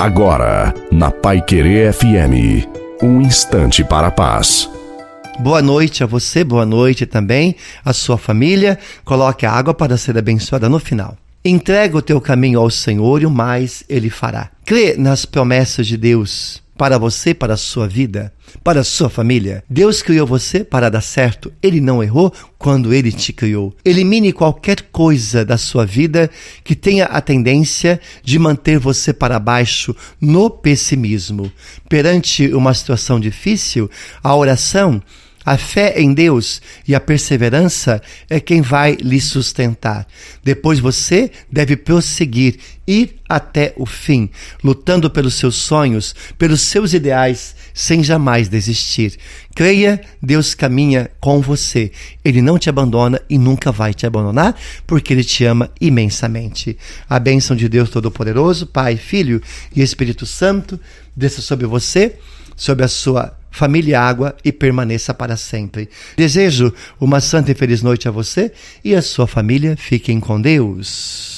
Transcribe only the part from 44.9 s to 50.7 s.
pelos seus sonhos, pelos seus ideais, sem jamais desistir. Creia, Deus